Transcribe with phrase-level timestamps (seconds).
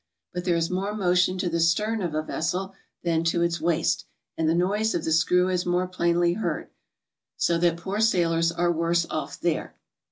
[0.33, 4.05] But there is more motion to the stern of a vessel than to its waist,
[4.35, 6.71] and the noise of the screw is more plainly heard,
[7.37, 9.75] so that poor sailors are worse off there.